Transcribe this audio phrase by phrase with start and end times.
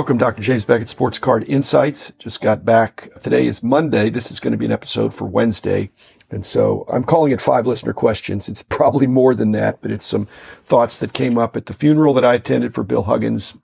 [0.00, 0.40] Welcome, Dr.
[0.40, 2.10] James Beckett, Sports Card Insights.
[2.18, 3.10] Just got back.
[3.22, 4.08] Today is Monday.
[4.08, 5.90] This is going to be an episode for Wednesday.
[6.30, 8.48] And so I'm calling it five listener questions.
[8.48, 10.26] It's probably more than that, but it's some
[10.64, 13.58] thoughts that came up at the funeral that I attended for Bill Huggins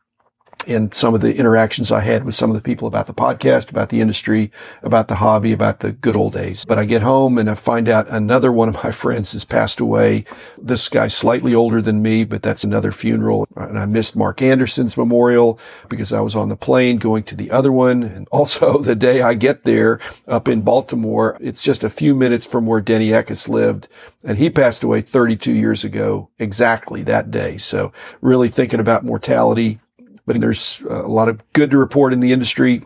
[0.66, 3.70] and some of the interactions I had with some of the people about the podcast,
[3.70, 4.50] about the industry,
[4.82, 6.64] about the hobby, about the good old days.
[6.64, 9.80] But I get home and I find out another one of my friends has passed
[9.80, 10.24] away.
[10.58, 13.46] This guy's slightly older than me, but that's another funeral.
[13.56, 17.50] And I missed Mark Anderson's memorial because I was on the plane going to the
[17.50, 18.02] other one.
[18.02, 22.46] And also the day I get there up in Baltimore, it's just a few minutes
[22.46, 23.88] from where Denny Eckes lived.
[24.24, 27.58] And he passed away 32 years ago, exactly that day.
[27.58, 29.80] So really thinking about mortality
[30.26, 32.84] but there's a lot of good to report in the industry.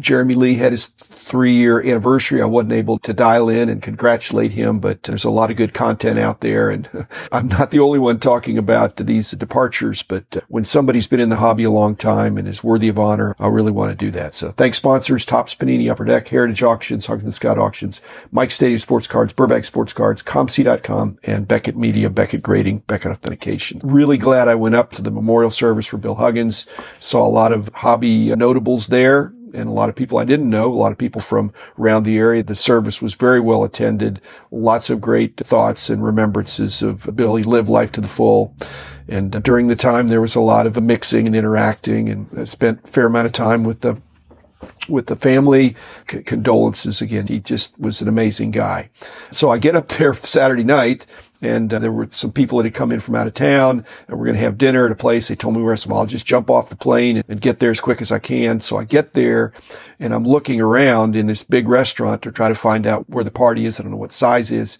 [0.00, 2.40] Jeremy Lee had his three year anniversary.
[2.40, 5.74] I wasn't able to dial in and congratulate him, but there's a lot of good
[5.74, 6.70] content out there.
[6.70, 6.88] And
[7.32, 11.28] I'm not the only one talking about these departures, but uh, when somebody's been in
[11.28, 14.10] the hobby a long time and is worthy of honor, I really want to do
[14.12, 14.34] that.
[14.34, 18.78] So thanks sponsors, Topps Panini, Upper Deck, Heritage Auctions, Huggins and Scott Auctions, Mike Stadium
[18.78, 23.80] Sports Cards, Burbank Sports Cards, ComC.com, and Beckett Media, Beckett Grading, Beckett Authentication.
[23.82, 26.66] Really glad I went up to the memorial service for Bill Huggins.
[27.00, 30.72] Saw a lot of hobby notables there and a lot of people I didn't know,
[30.72, 32.42] a lot of people from around the area.
[32.42, 34.20] The service was very well attended.
[34.50, 38.54] Lots of great thoughts and remembrances of Billy live life to the full.
[39.08, 42.44] And uh, during the time, there was a lot of mixing and interacting and I
[42.44, 44.00] spent a fair amount of time with the
[44.88, 45.76] with the family.
[46.10, 47.26] C- condolences again.
[47.26, 48.90] He just was an amazing guy.
[49.30, 51.06] So I get up there Saturday night
[51.40, 54.18] and uh, there were some people that had come in from out of town and
[54.18, 55.28] we're going to have dinner at a place.
[55.28, 57.80] They told me where, so I'll just jump off the plane and get there as
[57.80, 58.60] quick as I can.
[58.60, 59.52] So I get there
[60.00, 63.30] and I'm looking around in this big restaurant to try to find out where the
[63.30, 63.78] party is.
[63.78, 64.78] I don't know what size is.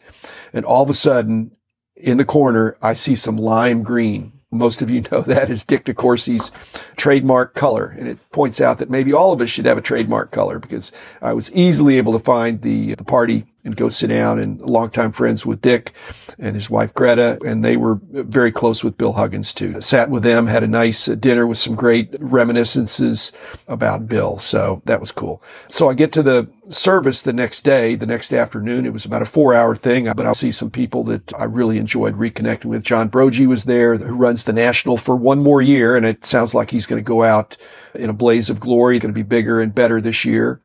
[0.52, 1.52] And all of a sudden
[1.96, 5.84] in the corner, I see some lime green most of you know that is Dick
[5.84, 6.50] DeCourcy's
[6.96, 7.94] trademark color.
[7.98, 10.92] And it points out that maybe all of us should have a trademark color because
[11.20, 15.12] I was easily able to find the, the party and go sit down and longtime
[15.12, 15.92] friends with Dick
[16.38, 17.38] and his wife Greta.
[17.44, 19.80] And they were very close with Bill Huggins too.
[19.80, 23.30] Sat with them, had a nice uh, dinner with some great reminiscences
[23.68, 24.38] about Bill.
[24.38, 25.42] So that was cool.
[25.68, 28.86] So I get to the service the next day, the next afternoon.
[28.86, 31.78] It was about a four hour thing, but I'll see some people that I really
[31.78, 32.82] enjoyed reconnecting with.
[32.82, 35.96] John Broggi was there, who runs the national for one more year.
[35.96, 37.56] And it sounds like he's going to go out
[37.94, 40.60] in a blaze of glory, going to be bigger and better this year.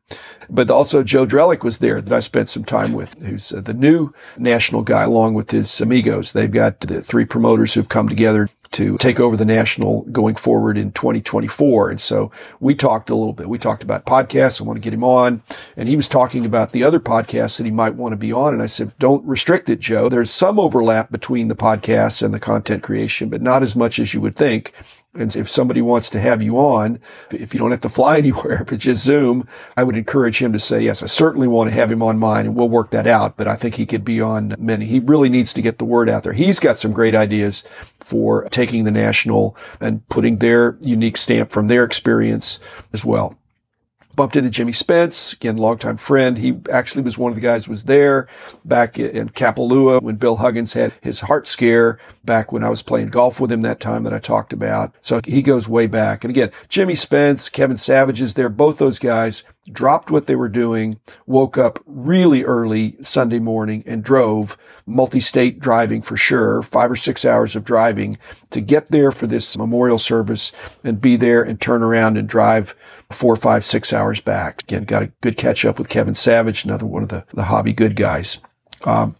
[0.48, 3.74] But also Joe Drellick was there that I spent some time with, who's uh, the
[3.74, 6.32] new national guy along with his amigos.
[6.32, 10.76] They've got the three promoters who've come together to take over the national going forward
[10.76, 11.90] in 2024.
[11.90, 13.48] And so we talked a little bit.
[13.48, 14.60] We talked about podcasts.
[14.60, 15.42] I want to get him on.
[15.76, 18.52] And he was talking about the other podcasts that he might want to be on.
[18.52, 20.08] And I said, don't restrict it, Joe.
[20.08, 24.12] There's some overlap between the podcasts and the content creation, but not as much as
[24.12, 24.72] you would think.
[25.14, 26.98] And if somebody wants to have you on,
[27.30, 30.52] if you don't have to fly anywhere, if it's just Zoom, I would encourage him
[30.52, 33.06] to say, yes, I certainly want to have him on mine and we'll work that
[33.06, 33.36] out.
[33.36, 34.86] But I think he could be on many.
[34.86, 36.32] He really needs to get the word out there.
[36.32, 37.62] He's got some great ideas
[38.00, 42.58] for taking the national and putting their unique stamp from their experience
[42.92, 43.36] as well
[44.16, 46.38] bumped into Jimmy Spence, again, longtime friend.
[46.38, 48.28] He actually was one of the guys was there
[48.64, 53.08] back in Kapalua when Bill Huggins had his heart scare back when I was playing
[53.08, 54.94] golf with him that time that I talked about.
[55.00, 56.24] So he goes way back.
[56.24, 58.48] And again, Jimmy Spence, Kevin Savage is there.
[58.48, 64.04] Both those guys dropped what they were doing, woke up really early Sunday morning and
[64.04, 68.18] drove multi-state driving for sure, five or six hours of driving
[68.50, 72.76] to get there for this memorial service and be there and turn around and drive
[73.14, 74.62] four, five, six hours back.
[74.62, 77.72] Again, got a good catch up with Kevin Savage, another one of the, the hobby
[77.72, 78.38] good guys.
[78.84, 79.16] Um,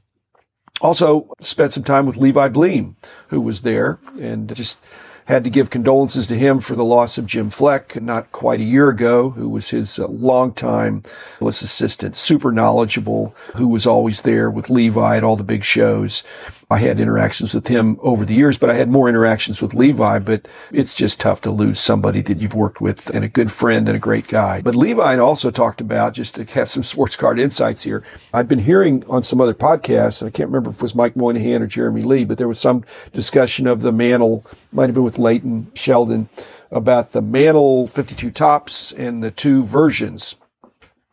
[0.81, 2.97] also spent some time with Levi Bleam,
[3.34, 4.78] who was there and just
[5.25, 8.65] had to give condolences to him for the loss of Jim Fleck not quite a
[8.65, 11.03] year ago, who was his uh, longtime
[11.41, 16.22] assistant, super knowledgeable, who was always there with Levi at all the big shows.
[16.71, 20.19] I had interactions with him over the years, but I had more interactions with Levi,
[20.19, 23.86] but it's just tough to lose somebody that you've worked with and a good friend
[23.89, 24.63] and a great guy.
[24.63, 28.03] But Levi also talked about, just to have some sports card insights here,
[28.33, 31.16] I've been hearing on some other podcasts, and I can't remember if it was Mike
[31.16, 32.84] Moynihan or Jeremy Lee, but there was some
[33.24, 36.28] discussion of the Mantle, might have been with Leighton Sheldon,
[36.71, 40.36] about the Mantle 52 Topps and the two versions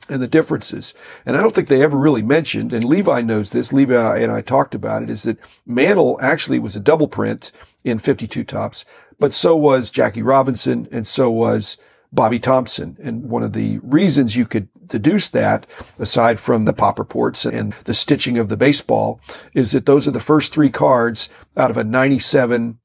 [0.10, 0.94] and the differences.
[1.26, 4.42] And I don't think they ever really mentioned, and Levi knows this, Levi and I
[4.42, 7.54] talked about it, is that Mantle actually was a double print
[7.86, 8.84] in 52 Topps,
[9.18, 11.78] but so was Jackie Robinson and so was
[12.12, 12.98] Bobby Thomson.
[13.02, 15.66] And one of the reasons you could deduce that,
[15.98, 19.22] aside from the pop reports and the stitching of the baseball,
[19.54, 22.80] is that those are the first three cards out of a 97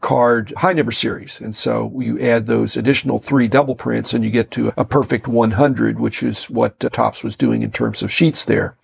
[0.00, 1.40] card high number series.
[1.40, 5.26] And so you add those additional three double prints and you get to a perfect
[5.26, 8.76] 100, which is what uh, Topps was doing in terms of sheets there.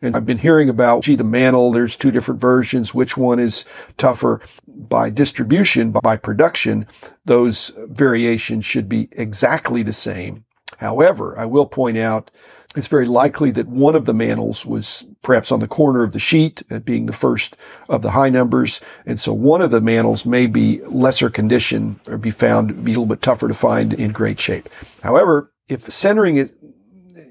[0.00, 2.94] And I've been hearing about, gee, the mantle, there's two different versions.
[2.94, 3.64] Which one is
[3.96, 4.40] tougher?
[4.78, 6.86] By distribution, by production,
[7.24, 10.44] those variations should be exactly the same.
[10.78, 12.30] However, I will point out
[12.76, 16.18] it's very likely that one of the mantles was perhaps on the corner of the
[16.18, 17.56] sheet, uh, being the first
[17.88, 18.80] of the high numbers.
[19.06, 22.94] And so one of the mantles may be lesser condition or be found be a
[22.94, 24.68] little bit tougher to find in great shape.
[25.02, 26.54] However, if centering is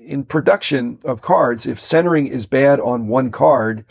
[0.04, 3.86] in production of cards, if centering is bad on one card,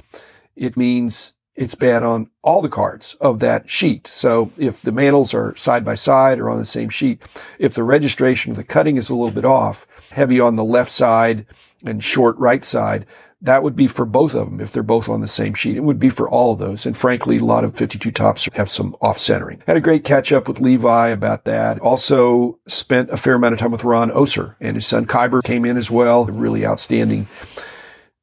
[0.57, 4.07] it means it's bad on all the cards of that sheet.
[4.07, 7.25] So if the mantles are side by side or on the same sheet,
[7.59, 10.93] if the registration of the cutting is a little bit off, heavy on the left
[10.93, 11.47] side
[11.85, 13.07] and short right side,
[13.43, 15.77] that would be for both of them if they're both on the same sheet.
[15.77, 16.87] It would be for all of those.
[16.87, 19.63] And frankly, a lot of 52 Topps have some off centering.
[19.67, 21.79] Had a great catch up with Levi about that.
[21.81, 25.65] Also spent a fair amount of time with Ron Oser and his son Kyber came
[25.65, 26.25] in as well.
[26.25, 27.29] Really outstanding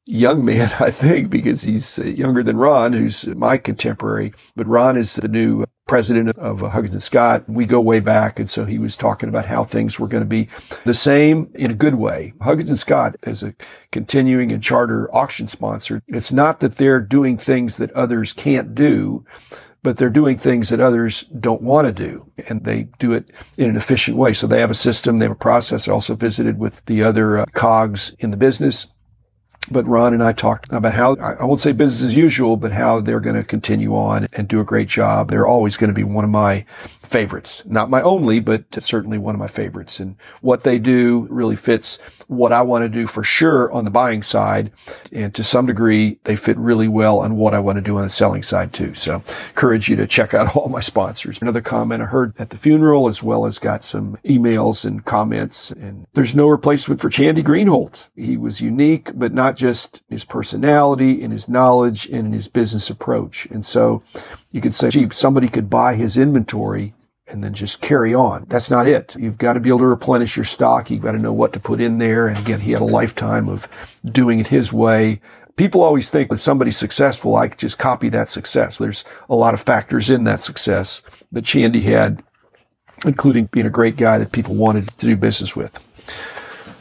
[0.06, 4.32] young man, I think, because he's younger than Ron, who's my contemporary.
[4.56, 7.48] But Ron is the new president of Huggins and Scott.
[7.48, 8.38] We go way back.
[8.38, 10.48] And so he was talking about how things were going to be
[10.84, 12.32] the same in a good way.
[12.40, 13.54] Huggins and Scott is a
[13.92, 16.02] continuing and charter auction sponsor.
[16.08, 19.24] It's not that they're doing things that others can't do
[19.84, 23.68] but they're doing things that others don't want to do and they do it in
[23.68, 24.32] an efficient way.
[24.32, 25.86] So they have a system, they have a process.
[25.86, 28.86] I also visited with the other uh, cogs in the business
[29.70, 33.00] but Ron and I talked about how, I won't say business as usual, but how
[33.00, 35.30] they're going to continue on and do a great job.
[35.30, 36.64] They're always going to be one of my
[37.00, 37.62] favorites.
[37.66, 40.00] Not my only, but certainly one of my favorites.
[40.00, 43.90] And what they do really fits what I want to do for sure on the
[43.90, 44.72] buying side.
[45.12, 48.04] And to some degree, they fit really well on what I want to do on
[48.04, 48.94] the selling side too.
[48.94, 51.40] So encourage you to check out all my sponsors.
[51.40, 55.70] Another comment I heard at the funeral, as well as got some emails and comments.
[55.70, 58.08] And there's no replacement for Chandy Greenholz.
[58.16, 62.90] He was unique, but not just his personality and his knowledge and in his business
[62.90, 63.46] approach.
[63.46, 64.02] And so
[64.52, 66.94] you could say, gee, somebody could buy his inventory
[67.26, 68.44] and then just carry on.
[68.48, 69.16] That's not it.
[69.18, 70.90] You've got to be able to replenish your stock.
[70.90, 72.26] You've got to know what to put in there.
[72.26, 73.66] And again, he had a lifetime of
[74.04, 75.20] doing it his way.
[75.56, 78.78] People always think if somebody's successful, I could just copy that success.
[78.78, 81.00] There's a lot of factors in that success
[81.32, 82.22] that Chandy had,
[83.06, 85.78] including being a great guy that people wanted to do business with.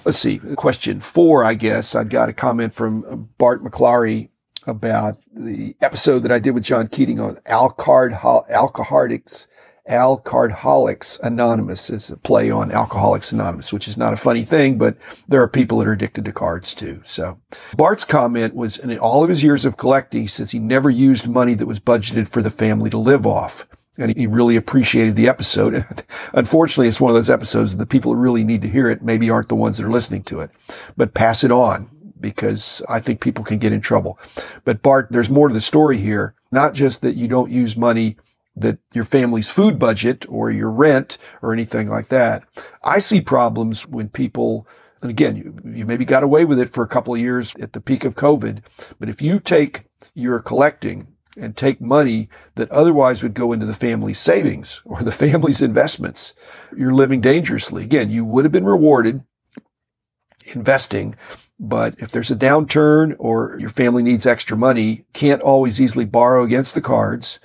[0.06, 0.40] Let's see.
[0.40, 1.96] Question four, I guess.
[1.96, 4.30] I've got a comment from Bart McClary
[4.66, 8.14] about the episode that I did with John Keating on alcard,
[8.50, 9.48] alcoholics,
[9.90, 14.96] Alcardholics Anonymous is a play on Alcoholics Anonymous, which is not a funny thing, but
[15.28, 17.02] there are people that are addicted to cards too.
[17.04, 17.38] So
[17.76, 21.28] Bart's comment was in all of his years of collecting, he says he never used
[21.28, 23.68] money that was budgeted for the family to live off.
[23.98, 25.86] And he really appreciated the episode.
[26.34, 29.04] Unfortunately, it's one of those episodes that the people who really need to hear it
[29.04, 30.50] maybe aren't the ones that are listening to it,
[30.98, 34.18] but pass it on because I think people can get in trouble.
[34.64, 36.34] But Bart, there's more to the story here.
[36.52, 38.18] Not just that you don't use money
[38.56, 42.44] that your family's food budget or your rent or anything like that.
[42.84, 44.68] I see problems when people,
[45.02, 47.74] and again, you, you maybe got away with it for a couple of years at
[47.74, 48.62] the peak of COVID,
[49.00, 53.74] but if you take your collecting and take money that otherwise would go into the
[53.74, 56.34] family's savings or the family's investments,
[56.76, 57.84] you're living dangerously.
[57.84, 59.24] Again, you would have been rewarded
[60.48, 61.16] investing,
[61.60, 66.44] but if there's a downturn or your family needs extra money, can't always easily borrow
[66.44, 67.40] against the cards.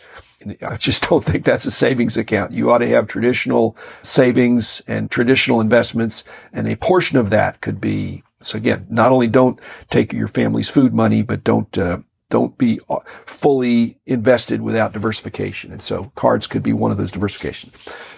[0.63, 2.53] I just don't think that's a savings account.
[2.53, 7.81] You ought to have traditional savings and traditional investments, and a portion of that could
[7.81, 8.23] be.
[8.41, 9.59] So again, not only don't
[9.91, 11.99] take your family's food money, but don't uh,
[12.31, 15.73] don't be uh, fully invested without diversification.
[15.73, 17.73] And so cards could be one of those diversifications.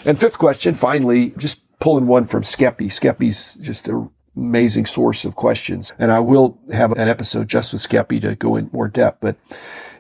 [0.05, 2.87] And fifth question, finally, just pulling one from Skeppy.
[2.87, 5.93] Skeppy's just an amazing source of questions.
[5.99, 9.37] And I will have an episode just with Skeppy to go in more depth, but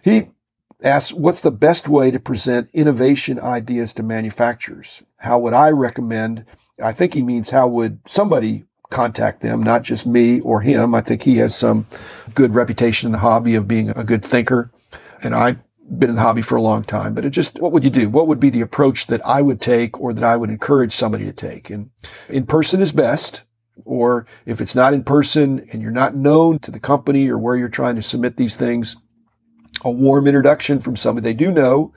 [0.02, 0.28] he
[0.82, 5.02] asks, what's the best way to present innovation ideas to manufacturers?
[5.18, 6.46] How would I recommend?
[6.82, 10.94] I think he means how would somebody contact them, not just me or him.
[10.94, 11.86] I think he has some
[12.34, 14.70] good reputation in the hobby of being a good thinker.
[15.22, 15.64] And I've
[15.98, 18.08] been in the hobby for a long time, but it just, what would you do?
[18.08, 21.24] What would be the approach that I would take or that I would encourage somebody
[21.24, 21.70] to take?
[21.70, 21.90] And
[22.28, 23.42] in person is best.
[23.86, 27.56] Or if it's not in person and you're not known to the company or where
[27.56, 28.96] you're trying to submit these things,
[29.82, 31.94] a warm introduction from somebody they do know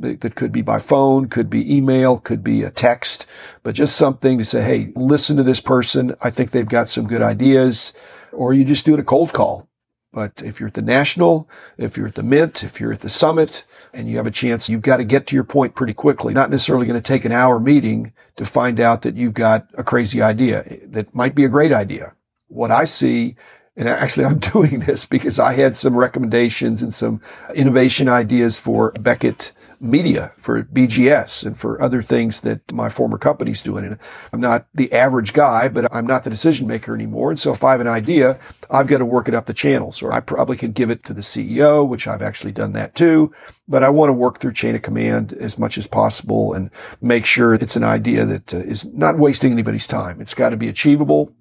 [0.00, 3.26] that could be by phone, could be email, could be a text,
[3.62, 6.16] but just something to say, Hey, listen to this person.
[6.22, 7.92] I think they've got some good ideas.
[8.32, 9.68] Or you just do it a cold call
[10.12, 13.10] But if you're at the national, if you're at the mint, if you're at the
[13.10, 16.34] summit and you have a chance, you've got to get to your point pretty quickly.
[16.34, 19.84] Not necessarily going to take an hour meeting to find out that you've got a
[19.84, 22.14] crazy idea that might be a great idea.
[22.48, 23.36] What I see
[23.80, 27.22] and actually, I'm doing this because I had some recommendations and some
[27.54, 33.62] innovation ideas for Beckett Media, for BGS, and for other things that my former company's
[33.62, 33.86] doing.
[33.86, 33.98] And
[34.34, 37.30] I'm not the average guy, but I'm not the decision maker anymore.
[37.30, 40.02] And so if I have an idea, I've got to work it up the channels,
[40.02, 43.32] or I probably could give it to the CEO, which I've actually done that too.
[43.66, 46.70] But I want to work through chain of command as much as possible and
[47.00, 50.20] make sure it's an idea that uh, not wasting anybody's time.
[50.20, 51.32] It's got to be achievable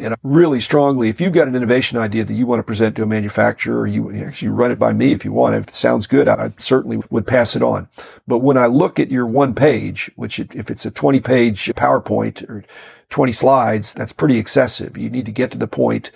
[0.00, 3.02] and really strongly, if you've got an innovation idea that you want to present to
[3.02, 5.54] a manufacturer, you actually run it by me if you want.
[5.54, 7.88] If it sounds good, I certainly would pass it on.
[8.26, 12.48] But when I look at your one page, which if it's a 20 page PowerPoint
[12.48, 12.64] or
[13.10, 14.96] 20 slides, that's pretty excessive.
[14.96, 16.10] You need to get to the point.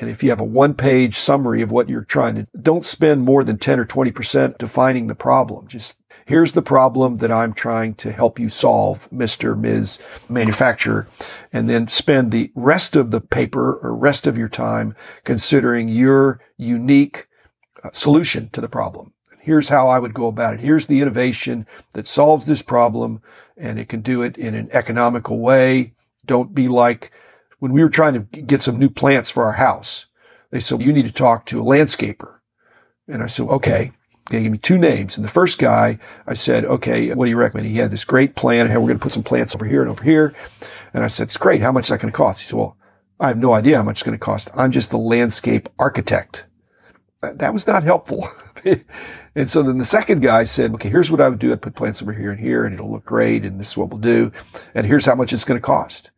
[0.00, 3.22] and if you have a one page summary of what you're trying to, don't spend
[3.22, 5.66] more than 10 or 20% defining the problem.
[5.66, 9.58] Just here's the problem that I'm trying to help you solve, Mr.
[9.58, 9.98] Ms.
[10.28, 11.08] Manufacturer.
[11.54, 14.94] And then spend the rest of the paper or rest of your time
[15.24, 17.28] considering your unique
[17.82, 19.14] uh, solution to the problem.
[19.40, 20.60] Here's how I would go about it.
[20.60, 23.22] Here's the innovation that solves this problem
[23.56, 25.94] and it can do it in an economical way.
[26.26, 27.10] Don't be like
[27.58, 30.04] when we were trying to get some new plants for our house.
[30.50, 32.40] They said, you need to talk to a landscaper.
[33.08, 33.92] And I said, okay.
[34.30, 35.16] They gave me two names.
[35.16, 37.66] And the first guy, I said, okay, what do you recommend?
[37.66, 38.68] He had this great plan.
[38.68, 40.34] Hey, we're going to put some plants over here and over here.
[40.92, 41.62] And I said, it's great.
[41.62, 42.40] How much is that going to cost?
[42.40, 42.76] He said, well,
[43.20, 44.50] I have no idea how much it's going to cost.
[44.54, 46.44] I'm just the landscape architect.
[47.22, 48.28] Uh, that was not helpful.
[49.34, 51.50] and so then the second guy said, okay, here's what I would do.
[51.50, 53.44] I'd put plants over here and here and it'll look great.
[53.44, 54.30] And this is what we'll do.
[54.74, 56.10] And here's how much it's going to cost.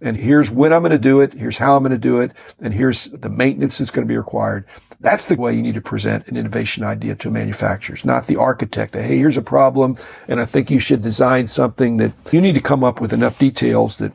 [0.00, 1.34] And here's when I'm going to do it.
[1.34, 2.32] Here's how I'm going to do it.
[2.60, 4.64] And here's the maintenance that's going to be required.
[5.00, 8.94] That's the way you need to present an innovation idea to manufacturers, not the architect.
[8.96, 9.96] Hey, here's a problem.
[10.26, 13.38] And I think you should design something that you need to come up with enough
[13.38, 14.12] details that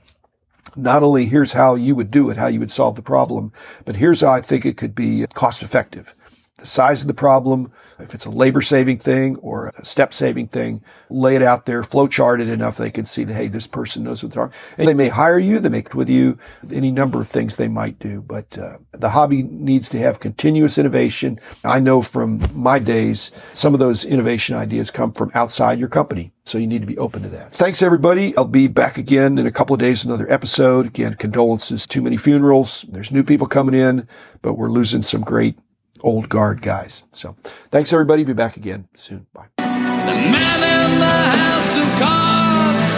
[0.76, 3.54] not only here's how you would do it, how you would solve the problem,
[3.86, 6.16] but here's how I think it could be cost effective.
[6.64, 10.48] The size of the problem, if it's a labor saving thing or a step saving
[10.48, 13.68] thing, lay it out there, flow chart it enough they can see that, hey, this
[13.68, 14.60] person knows what they're talking.
[14.78, 16.38] And they may hire you, they may work with you,
[16.72, 18.22] any number of things they might do.
[18.22, 21.38] But uh, the hobby needs to have continuous innovation.
[21.66, 26.32] I know from my days, some of those innovation ideas come from outside your company.
[26.46, 27.54] So you need to be open to that.
[27.54, 28.36] Thanks everybody.
[28.38, 30.88] I'll be back again in a couple of days, another episode.
[30.88, 31.86] Again, condolences.
[31.86, 32.86] Too many funerals.
[32.90, 34.08] There's new people coming in,
[34.42, 35.58] but we're losing some great
[36.04, 37.04] old guard guys.
[37.12, 37.36] So
[37.72, 38.24] thanks everybody.
[38.24, 39.26] Be back again soon.
[39.34, 39.48] Bye.
[39.58, 42.96] The man in the house of cards.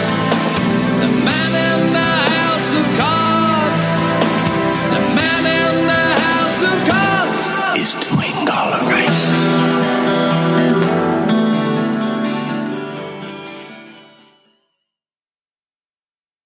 [1.00, 1.65] The man